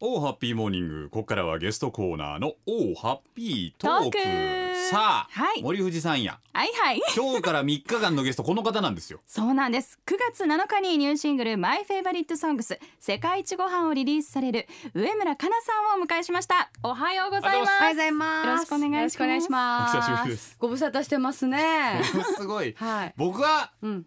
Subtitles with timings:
[0.00, 18.46] Oh Happy Morning ここからはゲストコーナーの Oh Happy Talk Talk さあ、はい森藤さんやはいはい今日から3日間のゲストこの方なんですよそうなんです9月7日にニューシングル「マイフェイバリットソングス世界一ご飯をリリースされる植村花菜さんをお迎えしましたおはようございますおはようございます。
[18.46, 19.96] よろしくお願いしますよろくお願いします。
[19.96, 20.56] お久しぶりです。
[20.60, 22.00] ご無沙汰してますね。
[22.38, 23.14] すごいはい。
[23.16, 24.06] 僕はうん。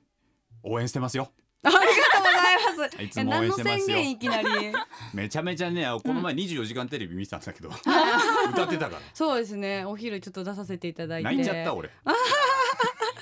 [0.63, 1.31] 応援してますよ
[1.63, 3.03] ありがとうございます。
[3.03, 4.47] いつも応援してますよえ何の宣言いきなり？
[5.13, 7.69] めちゃめちゃねこの前24時間テレビ見てたんだけど、
[8.51, 9.85] 歌ってたからそうですね。
[9.85, 11.29] お昼ちょっと出させていただいて。
[11.29, 11.89] 泣いちゃった俺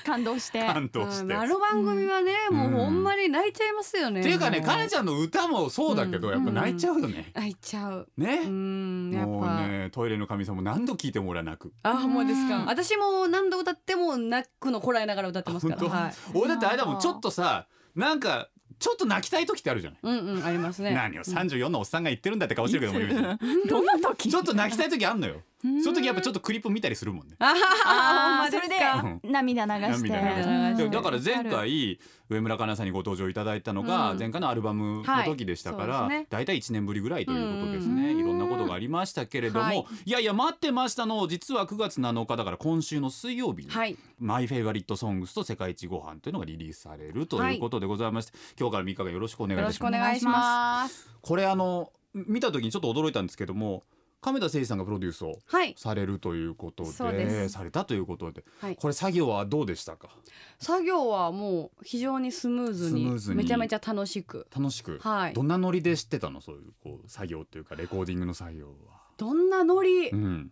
[0.04, 4.20] 感動して感動してうんあの番組はね、もうほんまに泣いちゃいますよね。
[4.20, 8.08] っていうかねもかなちゃんの歌もそうだけど、うんやっぱ泣いちゃうよね、泣いちゃう。
[8.16, 8.40] ね？
[8.44, 9.56] う、ん、やっもうぱ。
[9.60, 12.66] ねトイレの神様も何度聞いても俺は泣くあ、もうですかうん。
[12.66, 15.78] 私も何度歌っても泣くのこらえながら歌ってますから。
[15.80, 15.94] 本当？
[15.94, 16.12] はい。
[16.34, 20.92] 俺だってあれだもんちょっとさなんかちょっと泣きたい時ってあるじゃない、うんうんありますね。
[20.94, 24.30] 何を34のおっさんが言ってるんだって顔してるけど森口さん どんな時？
[24.30, 25.34] ちょっと泣きたい時あんのよ。
[25.34, 27.34] うんその時やっぱちょっとクリップ見たりするもんね。
[27.38, 30.08] あはははほんあーそれまで涙流して。
[30.08, 30.84] 涙流して。
[30.84, 31.98] でだから前回
[32.30, 34.18] 上村かなさんにご登場いただいたのがうん。
[34.18, 36.00] 前回のアルバムの時でしたからはい。
[36.00, 36.26] そうですね。
[36.30, 38.12] だいたい1年ぶりぐらいということですね。
[38.12, 38.20] うん。
[38.20, 39.76] いろんなことがありましたけれどはい。
[39.76, 43.96] もいやいや待ってましたの実は9月7日だから今週の水曜日にはい。
[44.18, 51.10] マイフェイバリットソングスと世界一ご飯というのがリリースされるということでございまして今日から3日間よろしくお願いいよろしくおたします願いします。
[51.20, 53.84] これあの見た時にちょっと驚いたんですけども
[54.20, 55.74] 亀田誠司さんがプロデュースをはい。
[55.78, 57.54] されるということそうでです。
[57.54, 58.76] されたということではい。
[58.76, 60.10] これ作業はどうでしたか？
[60.58, 64.46] 作業はもう非常にスムーズにめちゃめちゃ楽しく。
[64.54, 64.98] 楽しく？
[65.00, 65.32] はい。
[65.32, 66.40] どんなノリで知ってたの？
[66.40, 69.00] そういうこう作業っていうかレコーディングの作業は。
[69.16, 70.50] どんなノリ、うん、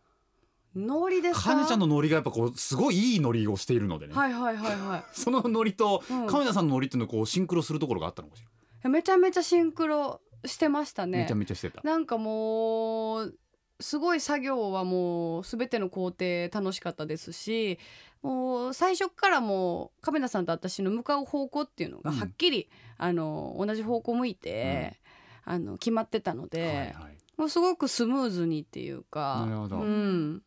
[0.74, 1.54] ノリですか？
[1.54, 6.26] かねちゃんのノリがやっぱこうすごいいいノリをしているのでね、はいはいはいは そのノリとい、うん。
[6.26, 8.42] 亀田さんのノリっていうのをこうシンクロするところがあったのかし
[8.82, 11.18] ら、めちゃめちゃシンクロしてましたね。
[11.18, 11.82] めちゃめちゃしてた。
[11.82, 13.34] なんかもう
[13.80, 17.78] すごい作業はもうすべての工程楽しかったですし
[18.22, 22.16] もう最初からもう亀田さんと私の向かう方向っていうのがうん。
[22.18, 24.98] はっきり、あの同じ方向向いて、
[25.44, 26.94] あの決まってたので、はいはい。
[27.36, 29.76] もうすごくスムーズにっていうかなるほど。
[29.76, 30.42] うん、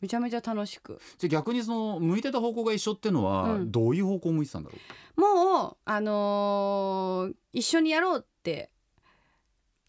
[0.00, 1.00] めちゃめちゃ楽しく。
[1.18, 3.70] じゃあ逆にその向いてた方向が一緒っていうのはうん。
[3.70, 4.76] どういう方向を向いてたんだろ
[5.16, 8.70] う、もうあのー一緒にやろうって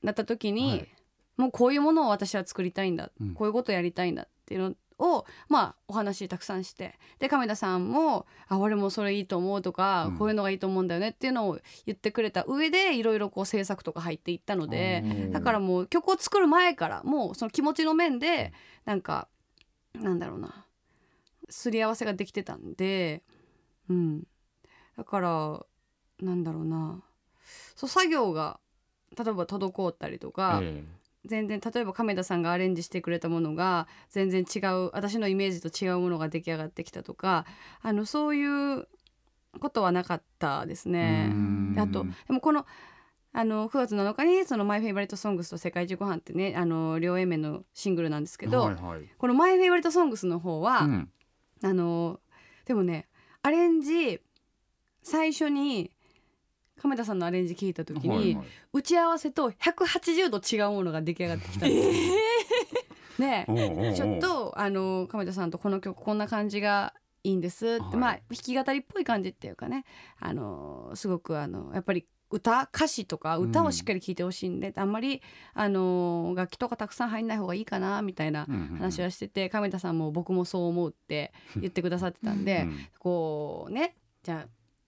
[0.03, 0.87] なった時に、はい
[1.37, 3.33] もうこういうものを私は作りたいんだ、うん。
[3.33, 6.97] こういうことやりたいんだっていうのをまあお話たくさんして。
[7.19, 10.17] で亀田さんも「あ俺もそれいいと思う」とか、うん。
[10.17, 15.31] こういうのがいいと思うんだよね」っていうのを言ってくれた上でいろいろこう制作とか入っていったので、うん。
[15.31, 18.51] だからもう曲を作る前からもうその気持ちの面で
[18.85, 19.27] なんか
[19.93, 20.65] なんだろうな
[21.49, 23.23] すり合わせができてたんで
[23.89, 24.27] うん。
[24.97, 25.65] だから
[26.19, 27.03] なんだろうな。
[27.75, 28.59] そう作業が
[29.15, 30.83] 例えば滞ったりとか、え
[31.27, 37.45] 全然例えば亀田さんがアレンジしてくれたものが全然違う私のイメージと違うものが出来上がってきたとか
[37.81, 38.87] あのそういう
[39.59, 41.31] ことはなかったですえね。
[41.77, 42.65] あとでもこの
[43.33, 49.09] あの9月7日にその「マイ・フェイバリット・ソングス」と「世界一ご飯ってねあの両 A 面のシングルなんですけど、はいはい。
[49.17, 51.11] この「My Favorite Songs」の方は、うん。
[51.63, 52.19] あの
[52.65, 53.07] でもね
[53.41, 54.21] アレンジ
[55.01, 55.91] 最初に
[56.81, 58.47] 亀田さんのアレンジ聞いた時に、はいはい。
[58.73, 62.15] 打ち合わせと180度違うものが出来上がってきたんですよ。
[63.19, 66.93] ねおうおうおうちょっとあの亀田さんとこの曲こんな感じが
[67.23, 67.95] いいんですって、はい。
[67.95, 69.85] まあ弾き語りっぽい感じっていうかね。
[70.19, 75.21] あのすごくあのやっぱり歌歌詞とか歌をしっかり聴いてほしいんで、あんまり
[75.53, 78.77] あの楽器とかたくさん入んない方がいいかなみたいなうんうんうん。
[78.77, 82.77] 話はしてて、亀田さんも僕もそう思うって言ってくださってたんで、うん。
[82.99, 84.45] こうねじゃ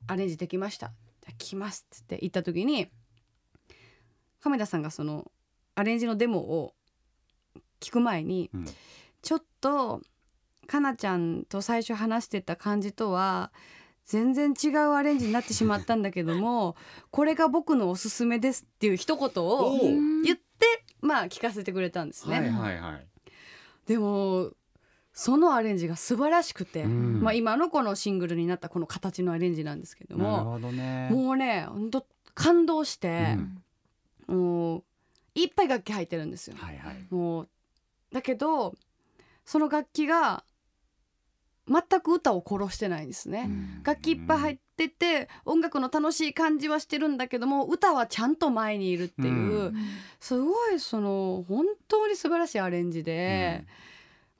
[0.07, 0.91] あアレンジできました
[1.29, 2.89] じゃあ聴きますっつって言った時に
[4.41, 5.31] 亀田さんがその
[5.75, 6.73] アレンジのデモを
[7.79, 8.65] 聞く前に、うん
[9.21, 10.01] ちょっと
[10.65, 13.51] かなちゃんと最初話してた感じとは
[14.05, 16.77] 全然違うアレンジになってしまったんだけども
[17.11, 19.77] これが僕のおすすめですっていう一言を
[20.23, 22.39] 言ってまあ聞かせてくれたんですね。
[22.39, 23.07] はいはいはい。
[23.87, 24.51] でも
[25.19, 27.19] そのアレンジが素晴らしくて、うん。
[27.19, 31.09] まあ、今のこのシングルになったこの形のアレンジなんですけどなるもほどね。
[31.11, 33.35] もうね本当感動して
[34.29, 34.37] う、ん。
[34.37, 34.83] もう
[35.35, 36.55] いっぱい楽器入ってるんですよ。
[36.57, 37.05] はいはい。
[37.09, 37.49] もう
[38.13, 38.75] だけど
[39.43, 40.45] その楽器が
[41.67, 43.49] 全く歌を殺してないんですね。
[43.83, 49.75] 楽器いっぱい入ってて音楽の楽しい感じはしてるんだけども歌はちゃんと前にいるっていう、うん。
[50.21, 53.65] すごいその本当に素晴らしいアレンジで、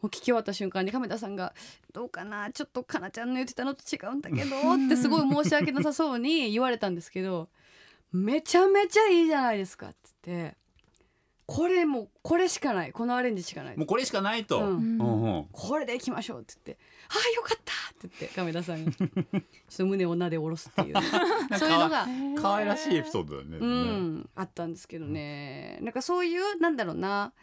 [0.02, 1.54] もう聞き終わった瞬間に亀田さんが
[1.94, 2.52] 「どうかな？
[2.52, 7.50] ちょっとかなちゃんの言ってたのと違うんだけど」ってすごい申し訳なさそうに言われたんですけど
[8.12, 10.56] 「めちゃめちゃいいじゃないですか」っつって
[11.46, 12.92] これもうこれしかない。
[12.92, 13.78] このアレンジしかない。
[13.78, 14.66] もうこれしかないと、うん。
[14.66, 15.46] うんうん。
[15.52, 17.74] これでいきましょうって言って「ああよかった!」
[18.08, 18.94] って言って亀田さんに。
[18.94, 19.42] ちょっ
[19.76, 20.96] と胸をなで下ろすっていう。
[21.58, 22.06] そういうのが、
[22.40, 23.58] 可愛らしいエピソードだよね。
[23.58, 25.80] うん、あったんですけどね。
[25.82, 27.34] なんかそういうなんだろうな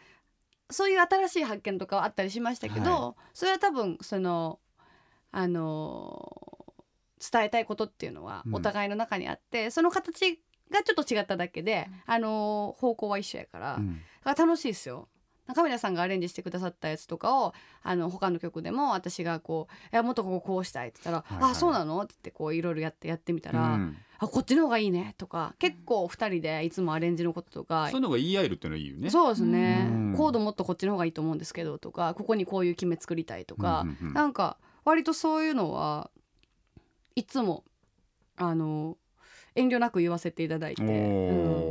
[0.70, 4.58] そういう新しい発見とかはあったりしましたけど、はそれは多分その
[5.30, 6.66] あの
[7.32, 8.54] 伝えたいことっていうのはうん。
[8.56, 14.00] お互いの中にあって、その形がちょっと違っただけで、あの方向は一緒やから、うん。
[14.24, 15.08] だから楽しいですよ。
[15.46, 29.10] 中村さんがアレンジしてくださったやつとかをあの他の曲でも私がこう「いやもっとこここうしたい」って言ったら「はいはいあそうなの?」って言ってこういろいろやってやってみたら「うんあこっちの方がいいね」とか結構2人でいつもアレンジのこととかそういうのが言い合えるっていうのはいいよね。
[29.10, 29.86] そうですね。
[29.90, 30.14] うん。
[30.16, 34.14] コードもっとこっちの方がいいと思うんですけどとかここにこういう決め作りたいとか、うんうんうん。
[34.14, 36.10] なんか割とそういうのは
[37.14, 37.64] いつも
[38.36, 38.96] あの
[39.56, 40.92] 遠慮なく言わせていただいて、おうん。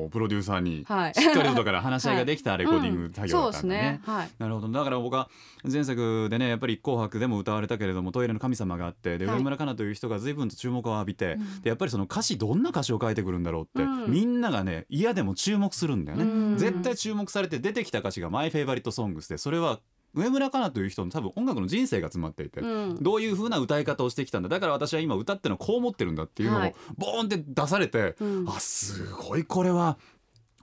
[0.07, 4.01] ープロデューサーにはい、しっかりとだから話し合いができたレコーディング作業だったんですね。
[4.03, 4.29] はい。
[4.37, 4.67] なるほど。
[4.67, 5.29] だから僕は
[5.63, 9.37] 前作でねやっぱり「紅白」でも歌われたけれども「トイレの神様」があってではい。
[9.37, 14.11] 上村かなという人が随分と注目を浴びて、でやっぱりその歌詞どんな歌詞を書いてくるんだろうって、うん。
[14.11, 16.23] みんながね嫌でも注目するんだよね。
[16.23, 16.57] うん。
[16.57, 19.79] 絶対注目されて出てきた歌詞が「マイ・フェイバリット・ソングス」でそれは
[20.15, 22.95] 上村かなという人の多分音楽の人生が詰まっていて、うん。
[23.01, 24.49] どういう風な歌い方をしてきたんだ。
[24.49, 26.75] だから私は今歌ってのはこう思ってるんだっていうのをはい。
[26.97, 28.49] ボーンって出されて、うん。
[28.49, 29.97] あすごいこれは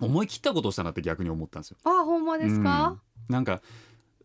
[0.01, 1.77] 思い切ったことをしたなって逆に思ったんですよ。
[1.85, 3.35] あほんまですか、うん。
[3.35, 3.61] なんか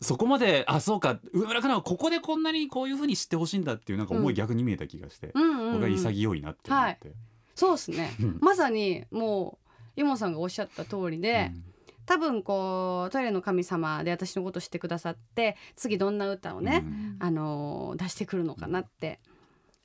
[0.00, 1.20] そこまであそうか。
[1.32, 7.12] 上村かなはここでこんなにこういう風に知ってほしいんだっていうなんか思い逆に見えた気がして、うん僕は潔いなって思って。
[7.54, 8.14] そうですね。
[8.20, 8.38] うん。
[8.40, 9.58] まさにも
[9.96, 11.64] うイモさんがおっしゃった通りで、うん
[12.08, 17.16] 多分こうトイレの神様で私のことを知ってくださって次どんな歌をね、うん。
[17.20, 19.20] あのー出してくるのかなって、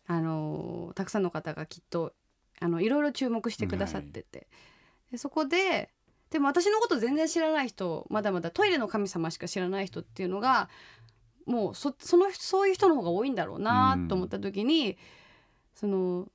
[0.07, 2.13] あのーたくさんの方がきっと
[2.61, 4.47] あのいろいろ注目してくださってて、
[5.11, 5.89] でそこで
[6.29, 10.69] でも私のこと全然知らない人まだまだトイレの神様しか知らない人っていうのが
[11.45, 14.97] もうそそのそういう人の方が多いんだろうなと思った時に、
[15.75, 16.29] その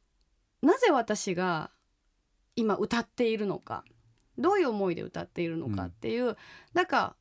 [0.60, 1.70] なぜ私が
[2.56, 3.84] 今歌っているのか
[4.38, 6.36] どういう思いで歌っているのかっていう、
[6.74, 7.16] なんか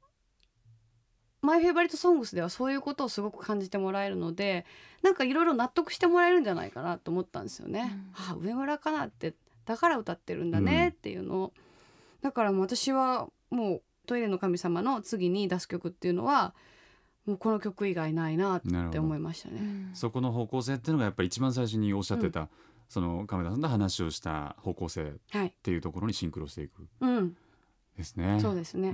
[1.42, 4.66] マイ・フェイバリット・ソングスではそういうことをすごく感じてもらえるので
[5.02, 7.98] なんかいろいろ納得してもらえるんじゃないかなと思ったんですよね。
[8.16, 9.34] あ上村かなって
[9.66, 11.54] だから歌ってるんだねっていうのを、
[12.22, 16.54] だから私はもう「トイレの神様」の次に出す曲っていうのは
[17.26, 18.62] もうこの曲以外ないなっ
[18.92, 19.92] て思いましたね。
[19.94, 22.48] そこの方向性っていうのがやっぱり一番最初におっしゃってた、
[22.90, 27.36] その亀田さんと話をした方向性っはい、ていうところにシンクロしていくうん、
[27.98, 28.40] ですね。
[28.42, 28.92] そうですね。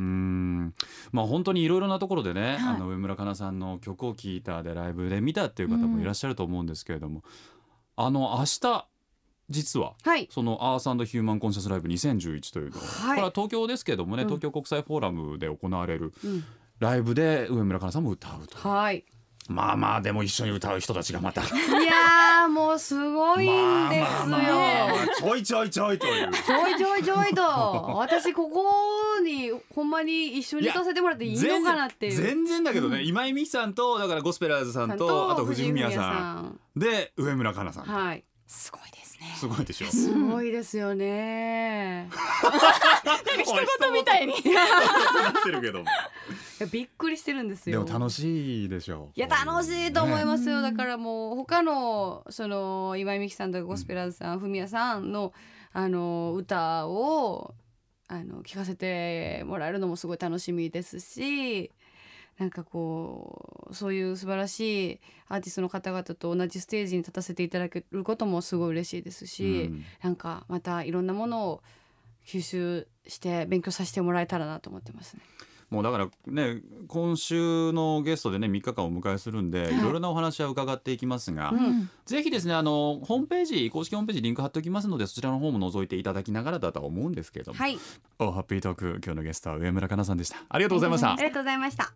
[1.12, 2.76] まあ本当にいろいろなところでね、はい。
[2.76, 7.24] あの上村かなさんの曲を聴いたでライブで見たっていう方もいらっしゃると思うんですけれども、
[7.96, 8.88] あの明日
[9.50, 13.10] 実ははい、そのアースヒューマンコンシャスライブ2011というのを、はい。
[13.10, 14.30] これは東京ですけれどもね、うん。
[14.30, 16.44] 東京国際フォーラムで行われるうん、
[16.80, 19.06] ライブで上村かなさんも歌うとはい。
[19.50, 24.06] まあまあでも一緒に歌う人たちがまたいやーもうすごいんですよ。
[24.06, 27.42] まあまあまあちょいちょいちょいというちょいちょいちょいと
[27.98, 28.64] 私ここ
[29.22, 32.14] にほんまに一緒に歌わせてもらっていいのかなっていう。
[32.14, 36.80] 全然だけどね、今井美樹さんとだからゴスペラーズさんとあと藤井フミヤさんん。
[36.80, 38.24] で上村かなさん、はい。
[38.48, 42.10] すごいですねすごいでしょすごいですよね。
[43.44, 44.40] 一言みたいにな
[45.32, 45.86] ってるけども
[46.66, 47.84] びっくりしてるんですよ。
[47.84, 55.34] でも楽しいでしょういや楽しいと思いますよ、ねだからもう他のその今井美樹さんとかゴスペラーズさん、フミヤさんの
[55.74, 57.54] あの歌を
[58.08, 61.72] あの聞かせてもらえるのもすごい楽しみですし
[62.38, 71.64] なんかこうそういう素晴らしいアーティストの方々と同じステージに立たせていただけることもすごい嬉しいですし、うんなんかまたいろんなものを
[72.26, 75.22] 吸収して勉強させてもらえたらなと思ってますね。
[75.74, 79.78] もうだからね今週のゲストでね3日間お迎えするんで、い。
[79.80, 81.90] い、ろいろなお話は伺っていきますが、うん。
[82.06, 87.80] ぜひですねあのホームページ公式ホームページリンク貼っておきますのでそちらの方も覗いていただきながらだとは思うんですけれども、はい、
[88.20, 90.38] おハッピートーク今日のゲストは上村かなさんでした。
[90.48, 91.14] ありがとうございました。
[91.14, 91.92] ありがとうございました。